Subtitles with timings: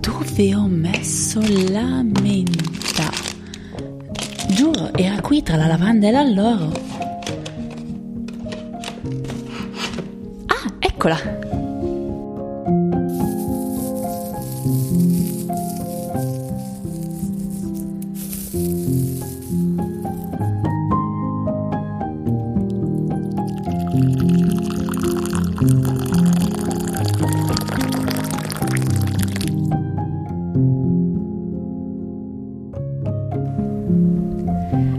[0.00, 1.40] Dove ho messo
[1.70, 3.10] la menta?
[4.48, 6.72] Giuro, era qui tra la lavanda e l'alloro.
[10.46, 11.41] Ah, eccola!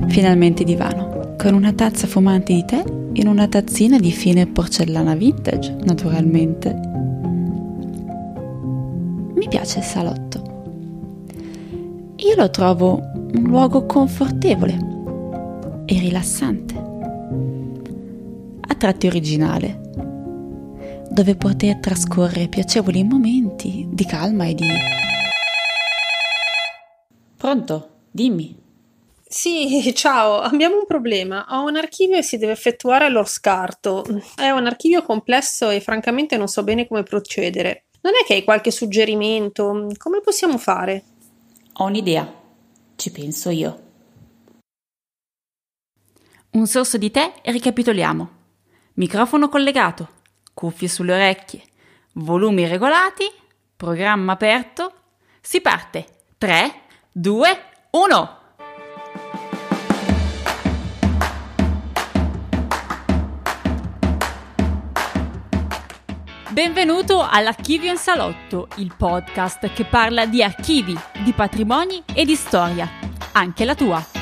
[0.10, 5.76] Finalmente divano, con una tazza fumante di tè in una tazzina di fine porcellana vintage,
[5.86, 6.80] naturalmente.
[9.34, 10.42] Mi piace il salotto.
[12.18, 13.02] Io lo trovo
[13.34, 14.78] un luogo confortevole
[15.86, 16.93] e rilassante,
[18.84, 19.80] tratti originale,
[21.10, 24.68] dove poter trascorrere piacevoli momenti di calma e di...
[27.38, 27.90] Pronto?
[28.12, 28.62] Dimmi.
[29.26, 31.46] Sì, ciao, abbiamo un problema.
[31.52, 34.04] Ho un archivio e si deve effettuare lo scarto.
[34.36, 37.86] È un archivio complesso e francamente non so bene come procedere.
[38.02, 39.94] Non è che hai qualche suggerimento?
[39.98, 41.04] Come possiamo fare?
[41.76, 42.30] Ho un'idea.
[42.98, 43.82] Ci penso io.
[46.52, 48.42] Un sorso di tè e ricapitoliamo.
[48.96, 50.08] Microfono collegato,
[50.54, 51.64] cuffie sulle orecchie,
[52.14, 53.24] volumi regolati,
[53.76, 54.94] programma aperto.
[55.42, 56.06] Si parte.
[56.38, 58.38] 3, 2, 1.
[66.52, 72.88] Benvenuto all'Archivio in Salotto, il podcast che parla di archivi, di patrimoni e di storia,
[73.32, 74.13] anche la tua.